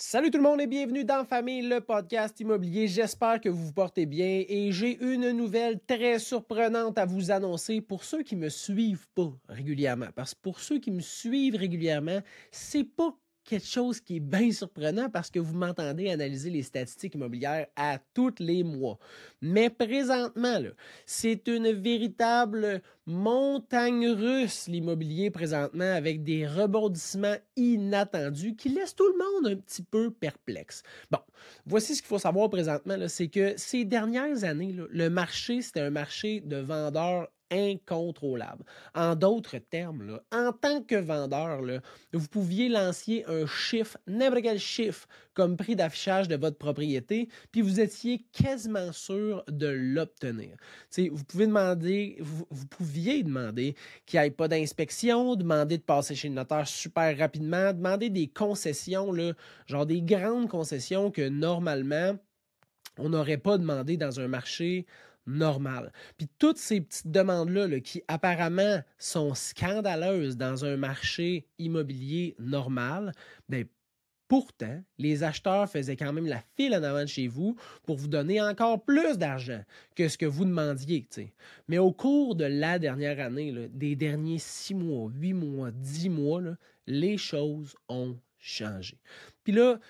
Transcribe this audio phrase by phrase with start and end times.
[0.00, 2.86] Salut tout le monde et bienvenue dans Famille, le podcast immobilier.
[2.86, 7.80] J'espère que vous vous portez bien et j'ai une nouvelle très surprenante à vous annoncer
[7.80, 10.06] pour ceux qui me suivent pas régulièrement.
[10.14, 12.20] Parce que pour ceux qui me suivent régulièrement,
[12.52, 13.12] c'est pas
[13.48, 17.98] quelque chose qui est bien surprenant parce que vous m'entendez analyser les statistiques immobilières à
[18.14, 18.98] tous les mois.
[19.40, 20.60] Mais présentement,
[21.06, 29.18] c'est une véritable montagne russe, l'immobilier présentement, avec des rebondissements inattendus qui laissent tout le
[29.18, 30.82] monde un petit peu perplexe.
[31.10, 31.20] Bon,
[31.64, 35.90] voici ce qu'il faut savoir présentement, c'est que ces dernières années, le marché, c'était un
[35.90, 38.64] marché de vendeurs incontrôlable.
[38.94, 41.60] En d'autres termes, en tant que vendeur,
[42.12, 47.60] vous pouviez lancer un chiffre, n'importe quel chiffre, comme prix d'affichage de votre propriété, puis
[47.60, 50.56] vous étiez quasiment sûr de l'obtenir.
[50.96, 56.28] Vous pouvez demander, vous, pouviez demander qu'il n'y ait pas d'inspection, demander de passer chez
[56.28, 59.14] le notaire super rapidement, demander des concessions,
[59.66, 62.18] genre des grandes concessions que normalement,
[62.98, 64.86] on n'aurait pas demandé dans un marché
[65.28, 65.92] normal.
[66.16, 73.12] Puis toutes ces petites demandes-là qui apparemment sont scandaleuses dans un marché immobilier normal,
[73.48, 73.64] bien,
[74.28, 78.08] Pourtant, les acheteurs faisaient quand même la file en avant de chez vous pour vous
[78.08, 79.62] donner encore plus d'argent
[79.96, 81.08] que ce que vous demandiez.
[81.66, 86.42] Mais au cours de la dernière année, des derniers six mois, huit mois, dix mois,
[86.86, 88.98] les choses ont changé.
[89.44, 89.80] Puis là,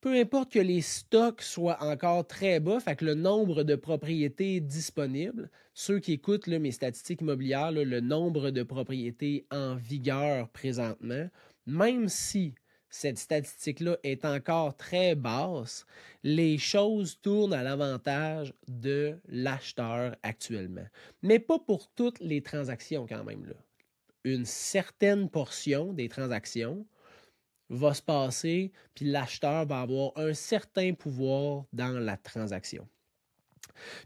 [0.00, 4.60] peu importe que les stocks soient encore très bas, fait que le nombre de propriétés
[4.60, 11.28] disponibles, ceux qui écoutent mes statistiques immobilières, le nombre de propriétés en vigueur présentement,
[11.66, 12.54] même si
[12.88, 15.86] cette statistique-là est encore très basse,
[16.24, 20.86] les choses tournent à l'avantage de l'acheteur actuellement.
[21.22, 23.54] Mais pas pour toutes les transactions quand même.
[24.24, 26.84] Une certaine portion des transactions
[27.70, 32.86] va se passer, puis l'acheteur va avoir un certain pouvoir dans la transaction.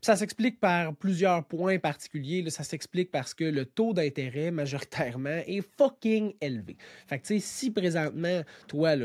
[0.00, 2.48] ça s'explique par plusieurs points particuliers.
[2.50, 6.76] Ça s'explique parce que le taux d'intérêt majoritairement est fucking élevé.
[7.06, 8.96] Fait que, si présentement, toi,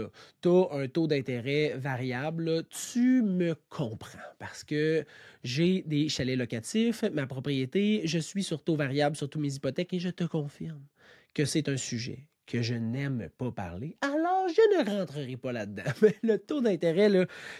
[0.41, 4.19] tu as un taux d'intérêt variable, tu me comprends.
[4.37, 5.05] Parce que
[5.43, 9.93] j'ai des chalets locatifs, ma propriété, je suis sur taux variable sur toutes mes hypothèques
[9.93, 10.83] et je te confirme
[11.33, 15.83] que c'est un sujet que je n'aime pas parler, alors je ne rentrerai pas là-dedans.
[16.01, 17.09] Mais le taux d'intérêt,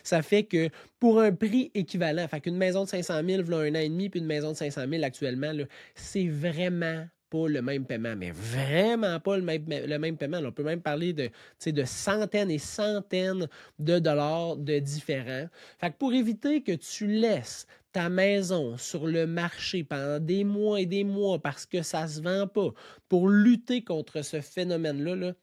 [0.04, 0.70] ça fait que
[1.00, 4.10] pour un prix équivalent, fait qu'une maison de 500 000, voilà un an et demi,
[4.10, 5.54] puis une maison de 500 000 actuellement,
[5.94, 10.40] c'est vraiment pas le même paiement, mais vraiment pas le même, paiement.
[10.44, 11.30] on peut même parler de,
[11.66, 13.48] de centaines et centaines
[13.78, 15.48] de dollars de différents.
[15.80, 20.80] Fait que pour éviter que tu laisses ta maison sur le marché pendant des mois
[20.80, 22.72] et des mois parce que ça se vend pas,
[23.08, 25.34] pour lutter contre ce phénomène-là, là,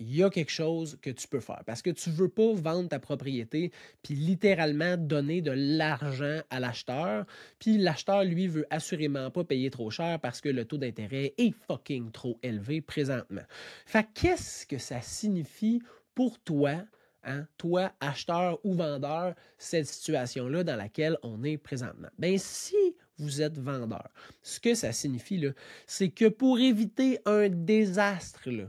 [0.00, 2.52] il y a quelque chose que tu peux faire parce que tu ne veux pas
[2.54, 3.70] vendre ta propriété
[4.02, 7.24] puis littéralement donner de l'argent à l'acheteur,
[7.58, 11.54] puis l'acheteur lui veut assurément pas payer trop cher parce que le taux d'intérêt est
[11.66, 13.42] fucking trop élevé présentement.
[13.86, 15.82] Fait qu'est-ce que ça signifie
[16.14, 16.82] pour toi
[17.24, 22.08] Hein, toi, acheteur ou vendeur, cette situation-là dans laquelle on est présentement?
[22.18, 22.74] Ben, si
[23.16, 24.08] vous êtes vendeur,
[24.42, 25.40] ce que ça signifie,
[25.86, 28.64] c'est que pour éviter un désastre, là,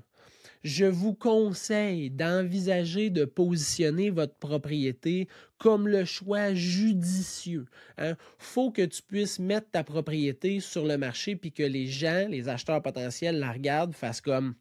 [0.63, 7.66] je vous conseille d'envisager de positionner votre propriété comme le choix judicieux.
[7.97, 8.18] Il hein.
[8.38, 12.47] faut que tu puisses mettre ta propriété sur le marché puis que les gens, les
[12.47, 14.56] acheteurs potentiels la regardent, fassent comme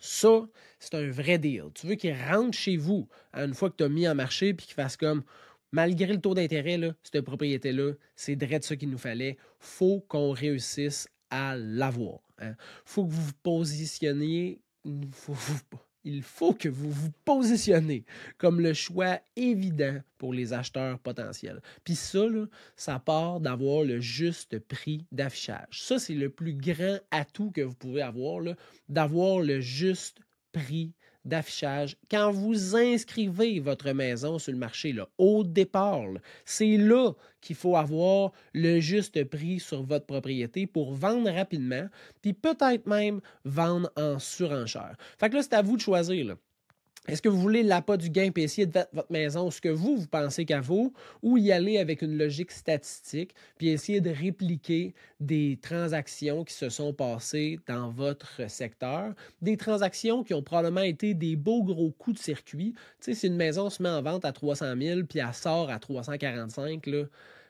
[0.00, 0.46] ça,
[0.78, 1.64] c'est un vrai deal.
[1.74, 4.52] Tu veux qu'ils rentrent chez vous hein, une fois que tu as mis en marché
[4.52, 5.22] puis qu'ils fassent comme
[5.70, 9.38] malgré le taux d'intérêt, cette propriété-là, c'est de ça qu'il nous fallait.
[9.58, 12.20] faut qu'on réussisse à l'avoir.
[12.40, 12.56] Il hein.
[12.84, 18.04] faut que vous vous positionniez il faut, que vous vous positionnez
[18.38, 21.60] comme le choix évident pour les acheteurs potentiels.
[21.84, 22.26] Puis ça,
[22.76, 25.82] ça part d'avoir le juste prix d'affichage.
[25.82, 28.42] Ça, c'est le plus grand atout que vous pouvez avoir,
[28.88, 30.18] d'avoir le juste
[30.52, 30.92] prix
[31.24, 36.08] d'affichage quand vous inscrivez votre maison sur le marché là, au départ.
[36.44, 41.86] C'est là qu'il faut avoir le juste prix sur votre propriété pour vendre rapidement,
[42.20, 44.96] puis peut-être même vendre en surenchère.
[45.18, 46.36] Fait que là, c'est à vous de choisir.
[47.08, 49.96] Est-ce que vous voulez l'appât du gain et essayer de votre maison ce que vous,
[49.96, 54.94] vous pensez qu'à vous, ou y aller avec une logique statistique, puis essayer de répliquer
[55.18, 61.14] des transactions qui se sont passées dans votre secteur, des transactions qui ont probablement été
[61.14, 62.74] des beaux gros coups de circuit.
[63.00, 65.70] Tu sais, si une maison se met en vente à 300 000 puis elle sort
[65.70, 67.04] à 345 là,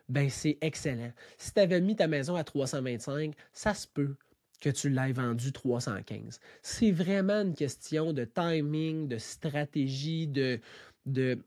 [0.09, 1.13] ben c'est excellent.
[1.37, 4.15] Si tu avais mis ta maison à 325, ça se peut
[4.63, 6.41] que tu l'aies vendu 315.
[6.63, 10.61] C'est vraiment une question de timing, de stratégie, de,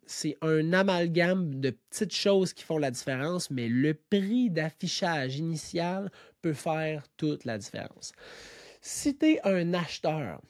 [0.06, 6.12] c'est un amalgame de petites choses qui font la différence, mais le prix d'affichage initial
[6.42, 8.12] peut faire toute la différence.
[8.82, 10.42] Si tu es un acheteur,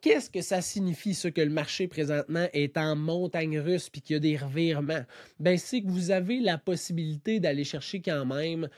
[0.00, 4.14] Qu'est-ce que ça signifie, ce que le marché présentement est en montagne russe puis qu'il
[4.14, 5.04] y a des revirements?
[5.38, 8.68] Ben, c'est que vous avez la possibilité d'aller chercher quand même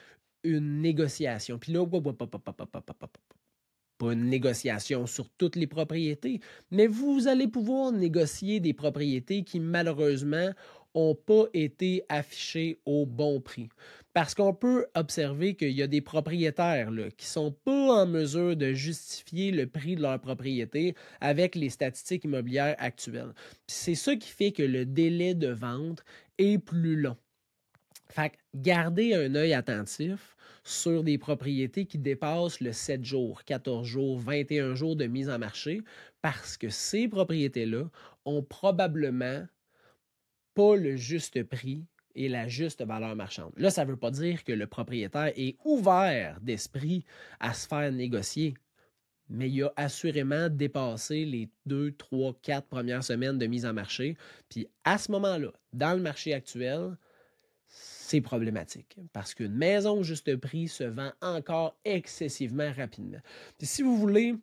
[0.44, 1.58] une négociation.
[1.58, 1.84] Puis là,
[3.98, 9.60] pas une négociation sur toutes les propriétés, mais vous allez pouvoir négocier des propriétés qui
[9.60, 10.50] malheureusement
[10.94, 13.68] n'ont pas été affichées au bon prix.
[14.12, 18.06] Parce qu'on peut observer qu'il y a des propriétaires là, qui ne sont pas en
[18.06, 23.34] mesure de justifier le prix de leur propriété avec les statistiques immobilières actuelles.
[23.66, 26.04] C'est ça qui fait que le délai de vente
[26.38, 27.16] est plus long.
[28.08, 30.33] Fait que gardez un œil attentif
[30.64, 35.38] sur des propriétés qui dépassent le 7 jours, 14 jours, 21 jours de mise en
[35.38, 35.82] marché
[36.22, 37.84] parce que ces propriétés-là
[38.24, 39.46] ont probablement
[40.54, 41.84] pas le juste prix
[42.14, 43.52] et la juste valeur marchande.
[43.56, 47.04] Là, ça ne veut pas dire que le propriétaire est ouvert d'esprit
[47.40, 48.54] à se faire négocier,
[49.28, 54.16] mais il a assurément dépassé les deux, trois, quatre premières semaines de mise en marché.
[54.48, 56.96] Puis à ce moment-là, dans le marché actuel,
[57.76, 63.18] c'est problématique parce qu'une maison au juste prix se vend encore excessivement rapidement.
[63.60, 64.36] Si vous voulez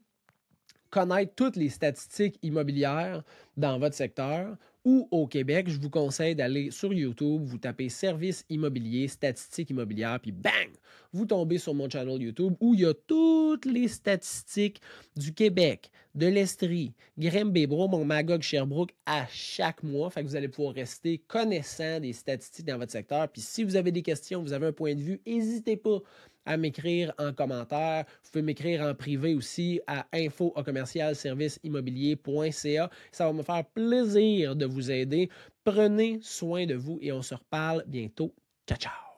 [0.91, 3.23] connaître toutes les statistiques immobilières
[3.57, 8.45] dans votre secteur, ou au Québec, je vous conseille d'aller sur YouTube, vous tapez service
[8.49, 10.69] immobilier, statistiques immobilières, puis bang,
[11.13, 14.81] vous tombez sur mon channel YouTube où il y a toutes les statistiques
[15.15, 20.09] du Québec, de l'Estrie, Grimby, mon Magog, Sherbrooke à chaque mois.
[20.09, 23.27] Fait que vous allez pouvoir rester connaissant des statistiques dans votre secteur.
[23.29, 25.99] Puis si vous avez des questions, vous avez un point de vue, n'hésitez pas
[26.45, 28.05] à m'écrire en commentaire.
[28.23, 30.53] Vous pouvez m'écrire en privé aussi à info
[31.63, 32.89] immobilier.ca.
[33.11, 35.29] Ça va me faire plaisir de vous aider.
[35.63, 38.33] Prenez soin de vous et on se reparle bientôt.
[38.67, 39.11] Ciao, ciao!